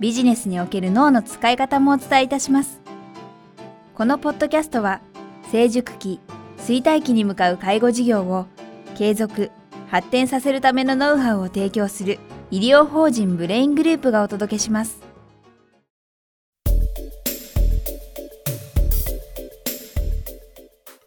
[0.00, 2.80] ビジネスにおける脳の使い方もお伝えいたします。
[3.94, 5.02] このポッドキャストは、
[5.52, 6.20] 成熟期、
[6.56, 8.46] 衰退期に向かう介護事業を
[8.96, 9.50] 継続、
[9.88, 12.18] 発展させるためのノウハウを提供する
[12.50, 15.02] 医療法人ブレイングループがお届けします。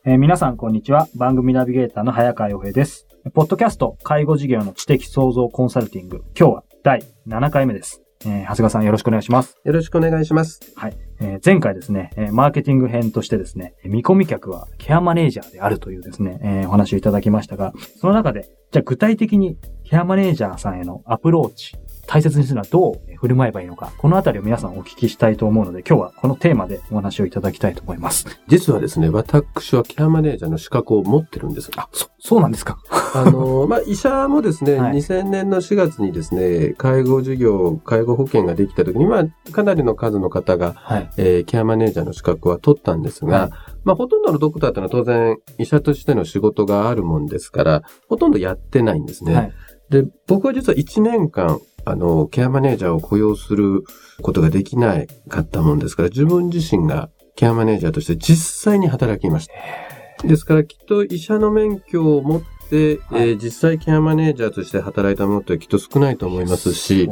[0.05, 1.07] えー、皆さん、こんにちは。
[1.15, 3.07] 番組ナビゲーターの早川洋平です。
[3.33, 6.23] ポッドキャスト、介護事業の知的創造コンサルティング。
[6.37, 8.02] 今日は第7回目です。
[8.25, 9.57] えー、長谷川さんよろしくお願いします。
[9.63, 10.59] よろしくお願いします。
[10.75, 10.97] はい。
[11.19, 21.75] えー、前回ですね、えー、マーケティング編としてですね、見込み客はケアマネージャーであるというですね、えー、お話をいただきましたが、その中で、じゃあ具体的にケアマネージャーさんへのアプローチ、
[22.07, 28.25] 大切にするのはどう振る舞えばいいのか、このあたりを皆さんお聞きしたいと思うので、今日はこのテーマでお話をいただきたいと思います。
[28.47, 31.71] 実はですね、私はケアマネージャーの資格を持ってるんです。
[31.77, 32.77] あ、そ、そうなんですか。
[33.15, 49.35] あの、まあ、医者もですね、はい、2000年の4月にですね、介護事業、介護保険ができた時に、まあ、かなりの数の方が、はい、えー、ケアマネージャーの資格は取ったんですが、はいまあ、ほとんどのドクターというのは当然医者としての仕事があるもんですから、ほとんどやってないんですね。
[49.35, 49.53] はい、
[49.89, 53.83] で、僕は実は1年間、あの、ケアマネージャーを雇用する
[54.21, 60.27] ことができないかったもんですから、自分自身がケアマネージャーとして実際に働きました。
[60.27, 62.41] ですから、きっと医者の免許を持っ
[62.73, 67.07] で、はい、えー、実際ケアマネージャーとして働いたものってきっと少ないと思いますし、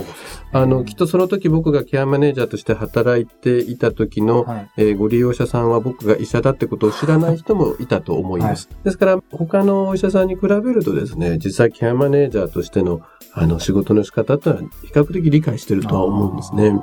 [0.52, 8.70] あの、きっとその時僕がケアマネージャーとして働いていた時の、はい、えー、ご利用者さんは僕が医者だってことを知らない人もいたと思います。
[8.72, 13.02] はい、ですから、他のお医者さんに比べるとですね、実際ケアマネージャーとしての
[13.34, 16.78] あの仕事の仕方ってのは比較的理解してるとは思うんですね。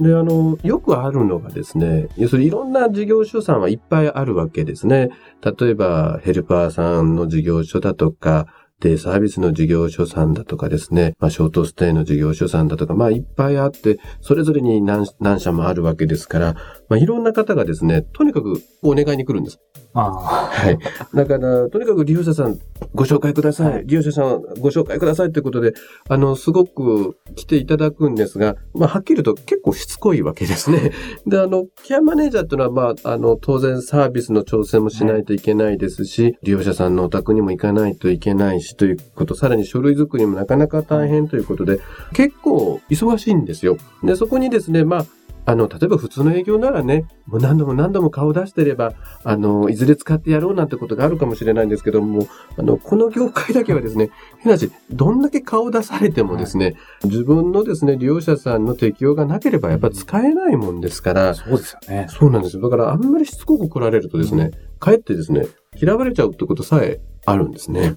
[0.00, 5.08] で、あの、よくあるのがですね、要するにいろんな事業所さんはいっぱいあるわけですね。
[5.42, 8.46] 例えば、ヘルパーさんの事業所だとか、
[8.80, 16.54] デイサービスの事業所さんだとかですね、まあ、ショートステイの事業所さんだとか、まあ、いっぱいあって、それぞれに何何社もあるわけですから、
[16.88, 19.58] まあ、いろんな方がですね、とにかくお願いに来るんです。
[19.94, 20.78] はい。
[21.16, 22.58] だから、とにかく利用者さん
[22.94, 23.86] ご紹介ください。
[23.86, 25.72] 利用者さんご紹介くださいということで、
[26.08, 30.92] あの、すごく来ていただくんですが、まあ、はっきりと結構しつこいわけですね。
[31.26, 41.80] で、あの、ケアマネージャーっていうのは、まあ、あの、当然サービスの調整もしないといけないですし、利用者さんのお宅にも行かないといけないしということ、さらに書類作りもなかなか大変ということで、
[42.12, 43.78] 結構忙しいんですよ。
[44.02, 45.06] で、そこにですね、まあ、
[45.48, 48.92] あの、例えば普通の営業ならね、もう何度も何度も顔出してれば、
[49.24, 52.28] あの、いずれ使ってやろうなんてことがあるかもしれないんですけども、
[52.58, 54.10] あの、この業界だけはですね、
[54.40, 62.08] 変な話、どんだけ顔出されてもですね、はい、自分のですね、利用者さんの適用がなければやっぱ使えないもんですから、そうですよね。
[62.10, 62.62] そうなんですよ。
[62.62, 65.46] だからあんまりしつこく来られるとですね、かえってですね、
[65.80, 67.96] 嫌われちゃうってことさえあるんですね。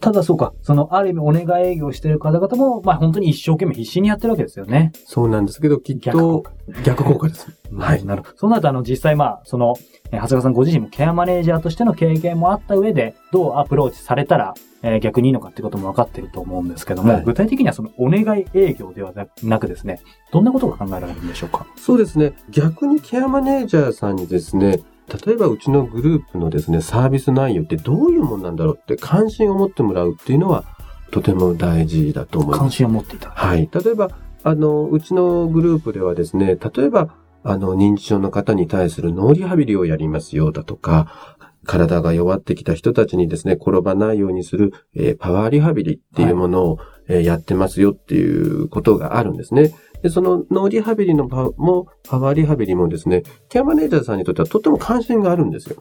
[0.00, 4.92] ただそうか、そのある意味お願い営業してる方々も、まあ本当に一生懸命必死にやってるわけですよね。
[5.06, 6.44] そうなんですけど、きっと
[6.84, 7.46] 逆効果です。
[7.76, 8.04] はい。
[8.04, 8.36] なるほど。
[8.36, 9.74] そうなると、あの、実際まあ、その、
[10.10, 19.12] 長谷川さんご自身もケアマネージャーとしての経験もあった上で、どうアプローチされたら、えー、逆にいいのかってことも分かってると思うんですけども、はい、具体的にはそのお願い営業では
[19.42, 20.00] なくですね、
[20.32, 21.66] どんなことが考えられるんでしょうか？
[21.76, 22.32] そうですね。
[22.50, 24.80] 逆にケアマネージャーさんにですね、
[25.26, 30.64] 例えばうちのグループのですね、サービス内容ってどういうもんなんだろうって関心を持ってもらうっていうのは
[31.10, 32.60] とても大事だと思います。
[32.60, 33.68] 関心を持っていたはい。
[33.72, 34.10] 例えば、
[34.44, 49.74] あの、うちのグループではですね、例えば、あの、認知症の方に対する脳リハビリをやりますよだとか、体が弱ってきた人たちにですね、転ばないようにする、えー、パワーリハビリっていうものを、はい、えー、やってますよっていうことがあるんですね。
[50.02, 55.76] で、その脳リハビリのパも、パワーリハビリもですね、ケアマネージャーさんにとってはとっても関心があるんですよ。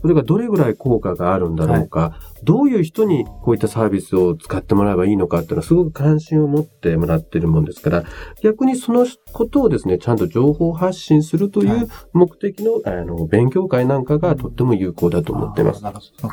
[0.00, 8.04] それがどれぐらい効果があるんだろうか、はい、どういう人にこういったサービスを使ってもらえばいいのかっていうのはすごく関心を持ってもらってるもんですから、
[8.42, 15.82] 逆にそのことをですね、ちゃんと情報発信するという目的の、はい、あの勉強会なんかがとっても有効だと思っています。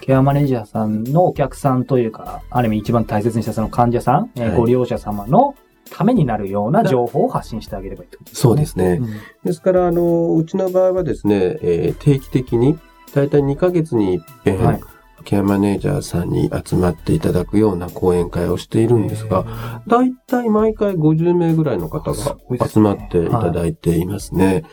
[0.02, 5.56] ケアマネージャーさんのお客さんというか、ある意味一番大切にしたその患者さん、はい、ご利用者様の
[5.92, 9.00] ためになるような情報を発信してあげればいいと、ね、そうですね。
[9.02, 9.10] うん、
[9.44, 12.78] ですから、あの、うちの場合はですね、えー、定期的に、
[13.14, 14.82] だいたい2ヶ月に一遍、はい、
[15.24, 22.38] ケアマネージャーさんに集まっていただくような講演会をしているんですが、だいたい毎回50名ぐらいの方が
[22.68, 24.64] 集まっていただいていますね。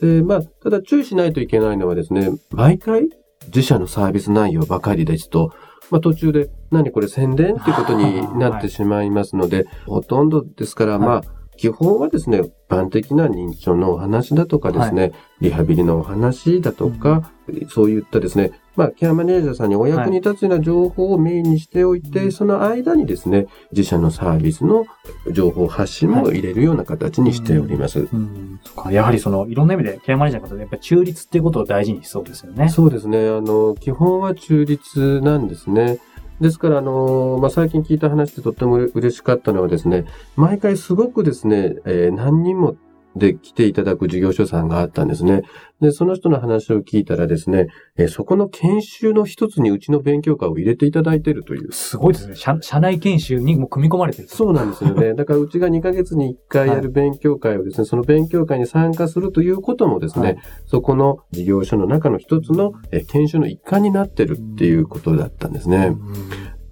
[0.00, 3.08] で、まあ、ただ注意しないといけないのはですね、毎回
[3.46, 5.52] 自社のサービス内容ばかりですと、
[5.90, 11.22] まあ、途中で何これ宣伝っていうことになってしまいますので、はい、ほとんどですから、まあ、
[11.56, 24.86] 基本はですね、一般的な認知症のお話だとかですね、はい、リハビリのお話だとか、うん、そういったですね、まあ、ケアマネージャーさんにお役に立つような情報をメインにしておいて、はい、その間にですね、自社のサービスの
[25.32, 28.00] 情報発信も入れるような形にしております。
[28.00, 32.68] はいうんうん、やはりその、いろんな意味でケアマネージャーの方でやっぱり中立っていうことを大事にしそうですよね。
[32.68, 33.28] そうですね。
[33.28, 35.98] あの、基本は中立なんですね。
[36.40, 40.04] ですから、あの、まあ、最近聞いた話でとっても嬉しかったのはですね、
[40.36, 42.76] 毎回すごくですね、えー、何人も
[43.16, 45.42] で来ていただく事業所さんがあったんですね。
[45.80, 47.66] で、その人の話を聞いたらですね、
[47.96, 51.72] えそこの研修の一つにうちの勉強会を入れていただいているという。
[51.72, 52.36] すごいですね。
[52.36, 54.28] 社社内研修にも組み込まれてる。
[54.28, 55.14] そうなんですよね。
[55.14, 62.72] だからうちが2ヶ月に1回やる勉強会をですね、はい、その勉強会に参加するということもですね、はい、そこの事業所の中の一つの
[63.08, 65.96] 研修の一環になってるっていうことだったんですね。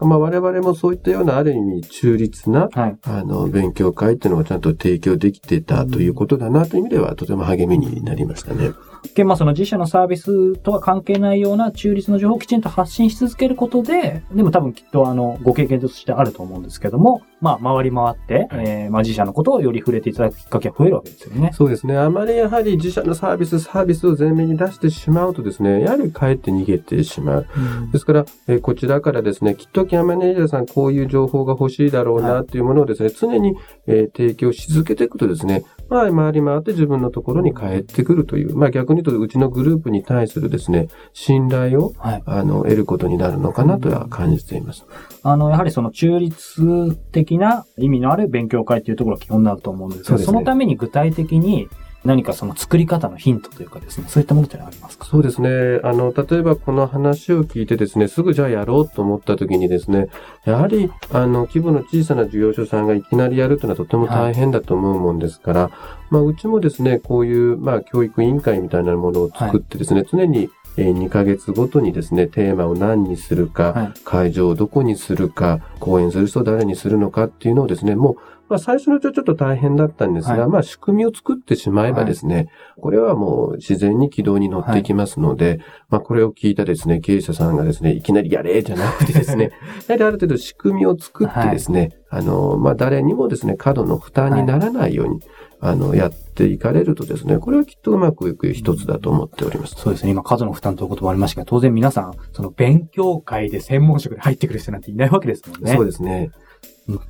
[0.01, 8.73] まあ、我々もそういったようなある意味中立な、はい、あの、勉強会っていうのをちゃんと提供できてたということだなという意味では、とても励みになりましたね。
[9.15, 21.51] で、まあその自社のサービスとは関係ないような中立の情報をきちんと発信し続けることで、でも多分きっとあの、ご経験としてあると思うんですけども、まあ回り回って、はい、えー、まあ自社のことをより触れていただくきっかけが増えるわけですよね。
[21.53, 21.97] そうですね。
[21.97, 27.47] あまりやはり自社のサービス、サービスを前面に出してしまうとですね、やはりかえって逃げてしまう。
[27.57, 33.55] うん、ですから、えー、こちらからですね、きっとケアマネージャーさんこういう情報が欲しいだろうなっていうものをですね、はい、常に、
[33.87, 44.85] えー、提供し続けていくとですね、まあ回り回って自分のところに帰ってくるという、まあ逆に言うとうちのグループに対するですね、信頼を、はい、あの、得ることになるのかなとは感じています。
[45.23, 51.69] あの、やはりその中立的な意味のある勉強会っていうところが基本になると思うんですけど、そ、ね,、のために具体的に
[52.05, 55.07] 何かその作り方のヒントというかですね、そういったものってありますか？
[55.07, 55.81] そうですね。
[55.83, 60.09] あの、例えばこの話を聞いてですね、すぐじゃあやろうと思った時にですね、
[60.45, 65.73] やはり、あの、規模の小さな事業所さんがいきなりやるというのはとても大変だと思うもんですから、はい、
[66.11, 78.17] まあ、うちもですね、こういう、まあ、教育委員会みたいなものを作ってですね、はい、常に2ヶ月ごとにですね、テーマを何にするか、はい、会場をどこにするか、講演する人を誰にするのかっていうのをですね、もう
[78.49, 82.49] まあ、最初のうちはちょっと大変だったんですが、はい、まあ、仕組みを作ってしまえばですね、はい、
[82.81, 85.59] これはもう自然に軌道に乗っていきますので、はい、
[85.91, 89.51] まあ、これを聞いたですね、経営者さんがですね、いきなりやれじゃなくてですね、
[89.89, 95.21] やはりある程度仕組みを作ってですね、あの、まあ、誰にもですね、過度の負担にならないように、
[95.61, 99.77] あの、やっていかれるとですね、これはきっとうまくいく一つだと思っております。
[99.77, 100.11] そうですね。
[100.11, 105.75] 今、数の負担という言葉ありましたが、当然皆さん、その勉強会で専門職に入ってくる人なんていないわけですもんね。
[105.75, 106.31] そうですね。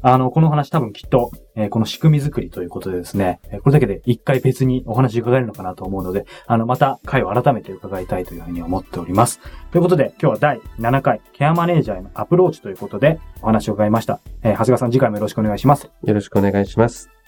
[0.02, 9.40] あの、この話多分きっと、えー、この仕組み作りということでですね、これだけで一回別にお話伺えるのかなと思うので、あの、また回を改めて伺いたいというふうに思っております。
[9.72, 14.20] ということで、今日は第7回、ケアマネージャーへのアプローチということでお話を伺いました。
[14.42, 15.90] えー、長谷川さん次回もよろしくお願いします。
[16.02, 17.23] よろしくお願いします。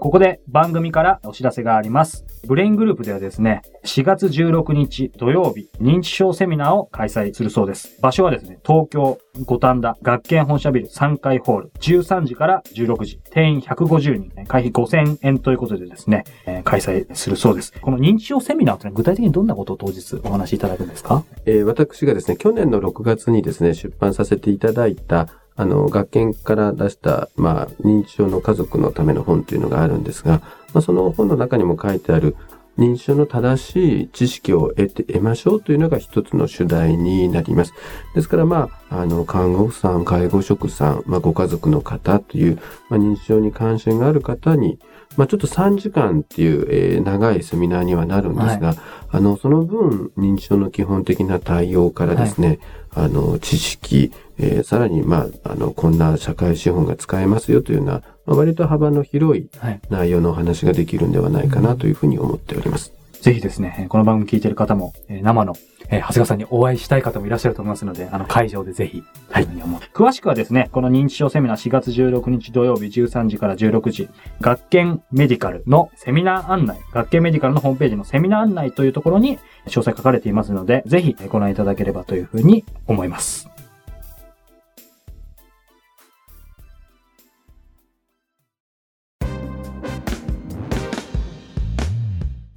[0.00, 2.24] ここで番組からお知らせがあります。
[2.46, 8.00] ブレイングループではですね、4月16日土曜日、認知症セミナーを開催するそうです。
[8.00, 17.72] 場所はですね、東京五反田学研本社ビル3階ホール、13時から16時、定員150人、会費5000円ということでですね、えー、開催するそうです。
[17.80, 21.24] この認知症セミナーというのは具体的にどんなことを当日お話しいただくんですか？
[21.44, 25.26] えー、私がですね、去年の6月にですね、出版させていただいた
[25.58, 30.40] あの、学研から出した、まあ、認知症の家族のための本というのがあるんですが、
[30.72, 32.36] まあ、その本の中にも書いてある、
[32.78, 37.74] 認知症の正しい知識を得て、得ましょうというのが一つの主題になります。
[38.14, 44.78] ですから、まあ、あの、看護婦さん、介護職さん、まあ、ご家族の方という、まあ、認知症に関心がある方に、
[45.18, 48.76] まあ、ちょっと3時間っていう、えー、長いセミナーにはなるんですが、はい、
[49.10, 52.60] あの、その分、認知症の基本的な対応からですね、
[52.90, 57.92] はい、あの、知識、えー、さらに、まあ、あの、こんな社会資本が使えますよというような、
[58.26, 59.50] まあ、割と幅の広い
[59.90, 62.97] 内容のお話ができるんではないかなというふうに思っております。
[63.20, 65.54] ぜひですね、この番組聞いている方も、生の、
[65.88, 69.46] えー、長谷川さんにお会いしたい方もいらっしゃると思いますので、あの、会場でぜひ、はい。
[69.92, 74.08] 詳しくはですね、この認知症セミナー4月16日土曜日13時から16時、
[74.40, 83.57] 学研メディカルのセミナー案内、学研メディカルのホームページのセミナー案内というところに詳細書かれていますので、ぜひご覧いただければというふうに思います。